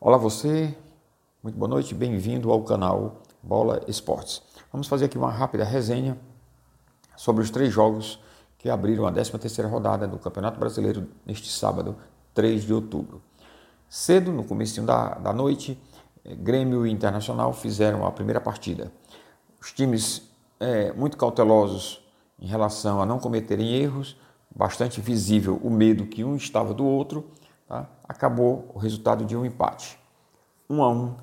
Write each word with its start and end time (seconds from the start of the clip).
Olá 0.00 0.18
você, 0.18 0.76
muito 1.42 1.56
boa 1.56 1.68
noite, 1.68 1.94
bem-vindo 1.94 2.50
ao 2.50 2.62
canal 2.62 3.22
Bola 3.42 3.80
Esportes. 3.88 4.42
Vamos 4.70 4.86
fazer 4.86 5.06
aqui 5.06 5.16
uma 5.16 5.30
rápida 5.30 5.64
resenha 5.64 6.18
sobre 7.16 7.42
os 7.42 7.48
três 7.50 7.72
jogos 7.72 8.18
que 8.58 8.68
abriram 8.68 9.06
a 9.06 9.12
13ª 9.12 9.70
rodada 9.70 10.06
do 10.06 10.18
Campeonato 10.18 10.58
Brasileiro 10.58 11.08
neste 11.24 11.48
sábado, 11.48 11.96
3 12.34 12.64
de 12.64 12.74
outubro. 12.74 13.22
Cedo, 13.88 14.30
no 14.32 14.44
começo 14.44 14.82
da, 14.82 15.14
da 15.14 15.32
noite, 15.32 15.80
eh, 16.24 16.34
Grêmio 16.34 16.86
e 16.86 16.90
Internacional 16.90 17.52
fizeram 17.54 18.04
a 18.04 18.10
primeira 18.10 18.40
partida. 18.40 18.92
Os 19.60 19.72
times 19.72 20.28
é, 20.60 20.92
muito 20.92 21.16
cautelosos 21.16 22.04
em 22.38 22.46
relação 22.46 23.00
a 23.00 23.06
não 23.06 23.18
cometerem 23.18 23.74
erros, 23.74 24.18
bastante 24.54 25.00
visível 25.00 25.58
o 25.62 25.70
medo 25.70 26.06
que 26.06 26.24
um 26.24 26.36
estava 26.36 26.74
do 26.74 26.84
outro, 26.84 27.30
tá? 27.74 27.88
acabou 28.08 28.70
o 28.72 28.78
resultado 28.78 29.24
de 29.24 29.36
um 29.36 29.44
empate, 29.44 29.98
um 30.70 30.82
a 30.82 30.88
um, 30.88 31.16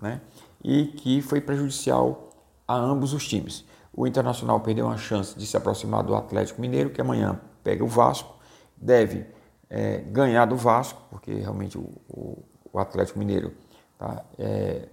né? 0.00 0.22
e 0.64 0.86
que 0.86 1.20
foi 1.20 1.40
prejudicial 1.40 2.30
a 2.66 2.74
ambos 2.74 3.12
os 3.12 3.28
times. 3.28 3.64
O 3.92 4.06
Internacional 4.06 4.60
perdeu 4.60 4.86
uma 4.86 4.96
chance 4.96 5.38
de 5.38 5.46
se 5.46 5.56
aproximar 5.56 6.02
do 6.02 6.14
Atlético 6.14 6.60
Mineiro, 6.60 6.90
que 6.90 7.00
amanhã 7.00 7.38
pega 7.62 7.84
o 7.84 7.86
Vasco, 7.86 8.36
deve 8.76 9.26
é, 9.68 9.98
ganhar 9.98 10.46
do 10.46 10.56
Vasco, 10.56 11.02
porque 11.10 11.34
realmente 11.34 11.76
o, 11.76 11.90
o, 12.08 12.42
o 12.72 12.78
Atlético 12.78 13.18
Mineiro, 13.18 13.52
tá? 13.98 14.24
é, 14.38 14.88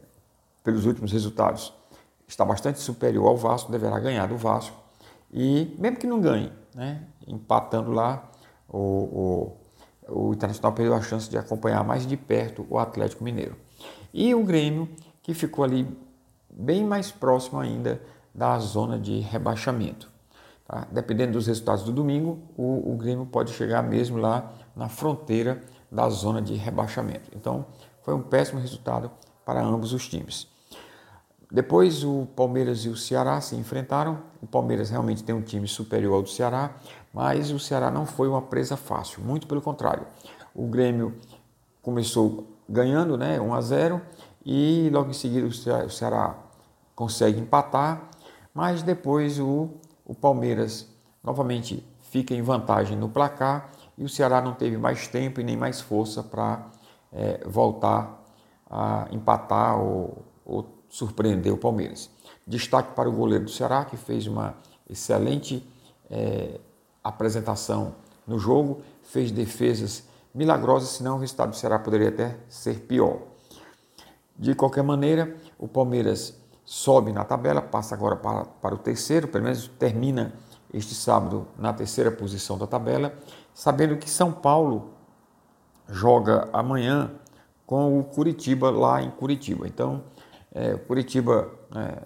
pelos 0.63 0.85
últimos 0.85 1.11
resultados, 1.11 1.73
está 2.27 2.43
bastante 2.43 2.79
superior 2.79 3.27
ao 3.27 3.37
Vasco, 3.37 3.71
deverá 3.71 3.99
ganhar 3.99 4.27
do 4.27 4.35
Vasco. 4.35 4.75
E 5.31 5.75
mesmo 5.79 5.97
que 5.97 6.07
não 6.07 6.19
ganhe, 6.19 6.51
né? 6.73 7.03
empatando 7.27 7.91
lá, 7.91 8.29
o, 8.67 8.79
o 8.79 9.64
o 10.07 10.33
Internacional 10.33 10.73
perdeu 10.73 10.93
a 10.93 11.01
chance 11.01 11.29
de 11.29 11.37
acompanhar 11.37 11.83
mais 11.83 12.05
de 12.05 12.15
perto 12.15 12.65
o 12.69 12.77
Atlético 12.77 13.23
Mineiro. 13.23 13.55
E 14.13 14.33
o 14.33 14.43
Grêmio, 14.43 14.89
que 15.21 15.33
ficou 15.33 15.63
ali 15.63 15.87
bem 16.49 16.83
mais 16.83 17.11
próximo 17.11 17.59
ainda 17.59 18.01
da 18.33 18.57
zona 18.59 18.99
de 18.99 19.19
rebaixamento. 19.19 20.09
Tá? 20.67 20.87
Dependendo 20.91 21.33
dos 21.33 21.47
resultados 21.47 21.83
do 21.83 21.91
domingo, 21.91 22.39
o, 22.57 22.93
o 22.93 22.97
Grêmio 22.97 23.25
pode 23.25 23.51
chegar 23.51 23.81
mesmo 23.83 24.17
lá 24.17 24.51
na 24.75 24.89
fronteira 24.89 25.61
da 25.91 26.09
zona 26.09 26.41
de 26.41 26.53
rebaixamento. 26.55 27.29
Então, 27.35 27.65
foi 28.01 28.13
um 28.13 28.21
péssimo 28.21 28.59
resultado 28.59 29.11
para 29.45 29.61
ambos 29.63 29.93
os 29.93 30.07
times. 30.07 30.47
Depois 31.55 32.03
o 32.03 32.27
Palmeiras 32.35 32.79
e 32.79 32.89
o 32.89 32.97
Ceará 32.97 33.39
se 33.39 33.55
enfrentaram. 33.55 34.19
O 34.41 34.45
Palmeiras 34.45 34.89
realmente 34.89 35.23
tem 35.23 35.33
um 35.33 35.41
time 35.41 35.69
superior 35.69 36.15
ao 36.15 36.21
do 36.21 36.27
Ceará, 36.27 36.75
mas 37.13 37.49
o 37.49 37.57
Ceará 37.57 37.89
não 37.89 38.05
foi 38.05 38.27
uma 38.27 38.41
presa 38.41 38.75
fácil, 38.75 39.23
muito 39.23 39.47
pelo 39.47 39.61
contrário. 39.61 40.05
O 40.53 40.67
Grêmio 40.67 41.15
começou 41.81 42.45
ganhando, 42.67 43.17
né, 43.17 43.39
1 43.39 43.53
a 43.53 43.61
0, 43.61 44.01
e 44.45 44.89
logo 44.91 45.11
em 45.11 45.13
seguida 45.13 45.47
o 45.47 45.89
Ceará 45.89 46.35
consegue 46.93 47.39
empatar, 47.39 48.09
mas 48.53 48.83
depois 48.83 49.39
o, 49.39 49.69
o 50.05 50.13
Palmeiras 50.13 50.85
novamente 51.23 51.87
fica 52.01 52.33
em 52.33 52.41
vantagem 52.41 52.97
no 52.97 53.07
placar 53.07 53.71
e 53.97 54.03
o 54.03 54.09
Ceará 54.09 54.41
não 54.41 54.53
teve 54.53 54.77
mais 54.77 55.07
tempo 55.07 55.39
e 55.39 55.43
nem 55.45 55.55
mais 55.55 55.79
força 55.79 56.21
para 56.21 56.65
é, 57.13 57.47
voltar 57.47 58.25
a 58.69 59.07
empatar 59.09 59.79
ou, 59.79 60.21
ou 60.45 60.83
surpreender 60.89 61.51
o 61.51 61.57
Palmeiras. 61.57 62.09
Destaque 62.45 62.93
para 62.93 63.09
o 63.09 63.11
goleiro 63.11 63.45
do 63.45 63.51
Ceará, 63.51 63.83
que 63.85 63.97
fez 63.97 64.27
uma 64.27 64.55
excelente 64.89 65.67
é, 66.09 66.59
apresentação 67.03 67.95
no 68.27 68.37
jogo, 68.37 68.81
fez 69.03 69.31
defesas 69.31 70.03
milagrosas, 70.33 70.89
senão 70.89 71.15
o 71.15 71.19
resultado 71.19 71.51
do 71.51 71.55
Ceará 71.55 71.79
poderia 71.79 72.09
até 72.09 72.37
ser 72.47 72.81
pior. 72.81 73.19
De 74.37 74.53
qualquer 74.53 74.83
maneira, 74.83 75.35
o 75.57 75.67
Palmeiras 75.67 76.37
sobe 76.63 77.13
na 77.13 77.23
tabela, 77.23 77.61
passa 77.61 77.95
agora 77.95 78.15
para, 78.15 78.45
para 78.45 78.75
o 78.75 78.77
terceiro, 78.77 79.27
pelo 79.27 79.45
menos 79.45 79.67
termina 79.79 80.33
este 80.73 80.93
sábado 80.93 81.47
na 81.57 81.71
terceira 81.71 82.11
posição 82.11 82.57
da 82.57 82.67
tabela, 82.67 83.13
sabendo 83.53 83.95
que 83.95 84.09
São 84.09 84.31
Paulo 84.31 84.91
joga 85.87 86.49
amanhã 86.51 87.11
com 87.65 87.97
o 87.99 88.03
Curitiba 88.03 88.69
lá 88.69 89.01
em 89.01 89.09
Curitiba. 89.09 89.67
Então, 89.67 90.03
é, 90.55 90.75
Curitiba 90.77 91.51
é, 91.75 92.01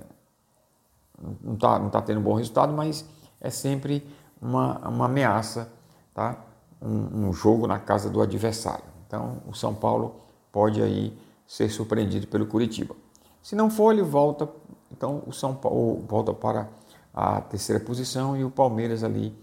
não 1.43 1.53
está 1.53 1.77
não 1.77 1.89
tá 1.89 2.01
tendo 2.01 2.19
um 2.19 2.23
bom 2.23 2.33
resultado, 2.33 2.73
mas 2.73 3.05
é 3.39 3.51
sempre 3.51 4.05
uma, 4.41 4.79
uma 4.87 5.05
ameaça, 5.05 5.71
tá? 6.13 6.35
Um, 6.81 7.27
um, 7.27 7.33
jogo 7.33 7.67
na 7.67 7.77
casa 7.77 8.09
do 8.09 8.21
adversário. 8.21 8.83
Então, 9.05 9.41
o 9.45 9.53
São 9.53 9.75
Paulo 9.75 10.21
pode 10.51 10.81
aí 10.81 11.15
ser 11.45 11.69
surpreendido 11.69 12.25
pelo 12.25 12.47
Curitiba. 12.47 12.95
Se 13.43 13.55
não 13.55 13.69
for, 13.69 13.91
ele 13.91 14.01
volta. 14.01 14.49
Então, 14.91 15.21
o 15.27 15.31
São 15.31 15.53
Paulo 15.53 16.03
volta 16.07 16.33
para 16.33 16.67
a 17.13 17.41
terceira 17.41 17.83
posição 17.83 18.35
e 18.35 18.43
o 18.43 18.49
Palmeiras 18.49 19.03
ali 19.03 19.37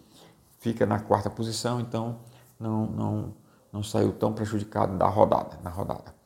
fica 0.58 0.84
na 0.84 0.98
quarta 0.98 1.30
posição. 1.30 1.80
Então, 1.80 2.16
não, 2.58 2.86
não, 2.86 3.34
não 3.72 3.82
saiu 3.82 4.12
tão 4.12 4.32
prejudicado 4.32 4.96
da 4.96 5.06
rodada, 5.06 5.58
na 5.62 5.70
rodada. 5.70 6.16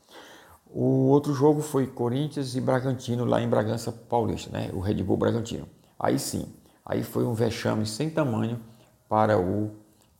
O 0.72 1.08
outro 1.08 1.34
jogo 1.34 1.60
foi 1.60 1.86
Corinthians 1.86 2.54
e 2.54 2.60
Bragantino 2.60 3.24
lá 3.24 3.40
em 3.40 3.48
Bragança 3.48 3.90
Paulista, 3.90 4.50
né? 4.50 4.70
O 4.72 4.80
Red 4.80 5.02
Bull 5.02 5.16
Bragantino. 5.16 5.68
Aí 5.98 6.18
sim, 6.18 6.46
Aí 6.90 7.04
foi 7.04 7.24
um 7.24 7.34
vexame 7.34 7.86
sem 7.86 8.10
tamanho 8.10 8.60
para 9.08 9.38
o 9.38 9.70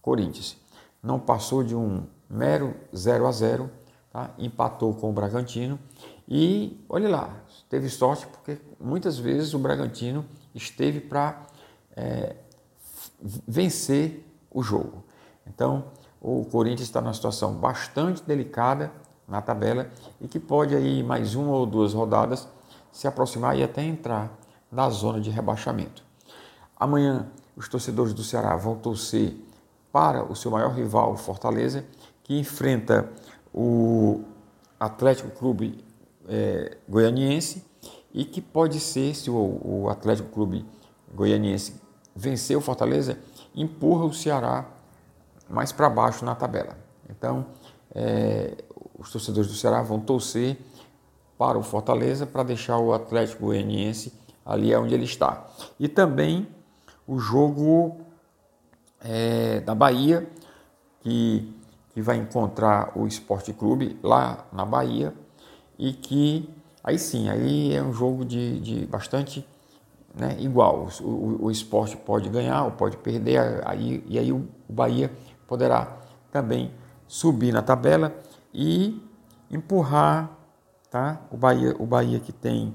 Corinthians. 0.00 0.56
Não 1.02 1.18
passou 1.18 1.64
de 1.64 1.74
um 1.74 2.06
mero 2.28 2.76
0 2.96 3.26
a 3.26 3.32
0, 3.32 3.70
tá? 4.12 4.30
empatou 4.38 4.94
com 4.94 5.10
o 5.10 5.12
Bragantino 5.12 5.80
e 6.28 6.80
olha 6.88 7.08
lá, 7.08 7.42
teve 7.68 7.88
sorte 7.88 8.24
porque 8.28 8.58
muitas 8.78 9.18
vezes 9.18 9.52
o 9.52 9.58
Bragantino 9.58 10.24
esteve 10.54 11.00
para 11.00 11.44
é, 11.96 12.36
vencer 13.20 14.24
o 14.48 14.62
jogo. 14.62 15.02
Então 15.44 15.86
o 16.20 16.44
Corinthians 16.44 16.82
está 16.82 17.00
numa 17.00 17.14
situação 17.14 17.54
bastante 17.54 18.22
delicada 18.22 18.92
na 19.30 19.40
tabela 19.40 19.88
e 20.20 20.26
que 20.26 20.40
pode 20.40 20.74
aí 20.74 21.02
mais 21.02 21.36
uma 21.36 21.52
ou 21.52 21.64
duas 21.64 21.94
rodadas 21.94 22.48
se 22.92 23.06
aproximar 23.06 23.56
e 23.56 23.62
até 23.62 23.82
entrar 23.82 24.36
na 24.70 24.90
zona 24.90 25.20
de 25.20 25.30
rebaixamento. 25.30 26.02
Amanhã, 26.76 27.28
os 27.56 27.68
torcedores 27.68 28.12
do 28.12 28.24
Ceará 28.24 28.56
vão 28.56 28.76
torcer 28.76 29.36
para 29.92 30.24
o 30.24 30.34
seu 30.34 30.50
maior 30.50 30.72
rival, 30.72 31.16
Fortaleza, 31.16 31.84
que 32.24 32.38
enfrenta 32.38 33.08
o 33.54 34.22
Atlético 34.78 35.30
Clube 35.30 35.84
é, 36.28 36.76
Goianiense 36.88 37.64
e 38.12 38.24
que 38.24 38.40
pode 38.40 38.80
ser, 38.80 39.14
se 39.14 39.30
o, 39.30 39.60
o 39.62 39.88
Atlético 39.88 40.28
Clube 40.30 40.64
Goianiense 41.14 41.80
vencer 42.14 42.56
o 42.56 42.60
Fortaleza, 42.60 43.18
empurra 43.54 44.04
o 44.04 44.12
Ceará 44.12 44.66
mais 45.48 45.72
para 45.72 45.88
baixo 45.88 46.24
na 46.24 46.34
tabela. 46.34 46.76
Então, 47.08 47.46
é, 47.94 48.56
os 49.00 49.10
torcedores 49.10 49.50
do 49.50 49.56
Ceará 49.56 49.82
vão 49.82 49.98
torcer 49.98 50.58
para 51.38 51.58
o 51.58 51.62
Fortaleza 51.62 52.26
para 52.26 52.42
deixar 52.42 52.78
o 52.78 52.92
Atlético 52.92 53.46
Goianiense 53.46 54.12
ali 54.44 54.74
onde 54.76 54.94
ele 54.94 55.04
está. 55.04 55.46
E 55.78 55.88
também 55.88 56.46
o 57.06 57.18
jogo 57.18 57.96
é, 59.00 59.60
da 59.60 59.74
Bahia, 59.74 60.28
que, 61.00 61.50
que 61.94 62.02
vai 62.02 62.18
encontrar 62.18 62.92
o 62.94 63.06
Esporte 63.06 63.54
Clube 63.54 63.98
lá 64.02 64.46
na 64.52 64.66
Bahia, 64.66 65.14
e 65.78 65.94
que 65.94 66.48
aí 66.84 66.98
sim, 66.98 67.30
aí 67.30 67.74
é 67.74 67.82
um 67.82 67.92
jogo 67.92 68.22
de, 68.22 68.60
de 68.60 68.86
bastante 68.86 69.46
né, 70.14 70.36
igual. 70.38 70.88
O, 71.00 71.04
o, 71.06 71.44
o, 71.46 71.50
esporte 71.50 71.96
pode 71.96 72.28
ganhar 72.28 72.64
ou 72.64 72.72
pode 72.72 72.98
perder, 72.98 73.62
aí, 73.66 74.04
e 74.06 74.18
aí 74.18 74.30
o 74.30 74.46
Bahia 74.68 75.10
poderá 75.46 75.96
também 76.30 76.70
subir 77.08 77.52
na 77.52 77.62
tabela 77.62 78.14
e 78.52 79.00
empurrar 79.50 80.30
tá? 80.90 81.20
o, 81.30 81.36
Bahia, 81.36 81.74
o 81.78 81.86
Bahia 81.86 82.20
que 82.20 82.32
tem 82.32 82.74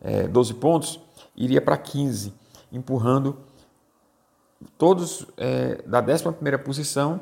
é, 0.00 0.26
12 0.26 0.54
pontos, 0.54 1.00
iria 1.36 1.60
para 1.60 1.76
15, 1.76 2.34
empurrando 2.72 3.38
todos 4.76 5.26
é, 5.36 5.82
da 5.86 6.00
11 6.00 6.58
posição, 6.64 7.20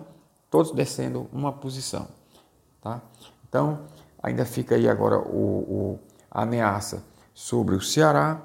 todos 0.50 0.73
descendo 0.73 1.29
uma 1.32 1.52
posição. 1.52 2.08
Tá? 2.81 3.00
Então, 3.49 3.81
ainda 4.23 4.44
fica 4.44 4.75
aí 4.75 4.88
agora 4.88 5.19
o, 5.19 5.58
o, 5.58 6.00
a 6.31 6.43
ameaça 6.43 7.05
sobre 7.35 7.75
o 7.75 7.81
Ceará, 7.81 8.41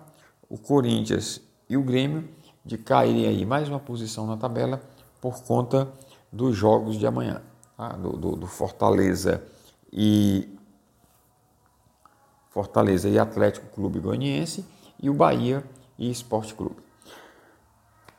o 0.50 0.58
Corinthians 0.58 1.42
e 1.70 1.78
o 1.78 1.84
Grêmio 1.84 2.28
de 2.64 2.78
caírem 2.78 3.28
aí 3.28 3.46
mais 3.46 3.70
uma 3.70 3.80
posição 3.80 4.26
na 4.26 4.38
tabela 4.38 4.82
por 5.22 5.44
conta 5.44 5.88
dos 6.32 6.56
jogos 6.56 6.98
de 6.98 7.08
amanhã, 7.08 7.42
tá? 7.78 7.90
do, 7.90 8.18
do, 8.18 8.36
do 8.36 8.48
Fortaleza 8.48 9.44
e 9.92 10.50
Fortaleza 12.50 13.10
e 13.10 13.20
Atlético 13.20 13.68
Clube 13.74 14.00
Goianiense 14.00 14.66
e 15.02 15.10
o 15.10 15.14
Bahia 15.14 15.64
e 15.98 16.10
Esporte 16.10 16.54
Clube. 16.54 16.78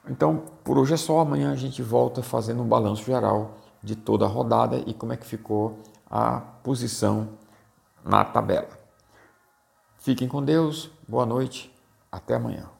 Então, 0.08 0.44
por 0.62 0.78
hoje 0.78 0.94
é 0.94 0.96
só. 0.96 1.20
Amanhã 1.20 1.52
a 1.52 1.56
gente 1.56 1.82
volta 1.82 2.22
fazendo 2.22 2.62
um 2.62 2.68
balanço 2.68 3.04
geral 3.04 3.56
de 3.82 3.96
toda 3.96 4.24
a 4.24 4.28
rodada 4.28 4.78
e 4.86 4.94
como 4.94 5.12
é 5.12 5.16
que 5.16 5.26
ficou 5.26 5.80
a 6.08 6.40
posição 6.62 7.30
na 8.04 8.24
tabela. 8.24 8.68
Fiquem 9.98 10.28
com 10.28 10.42
Deus, 10.42 10.90
boa 11.08 11.26
noite, 11.26 11.74
até 12.12 12.34
amanhã. 12.34 12.75